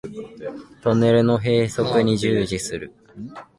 [0.81, 2.91] トンネルの開削に従事する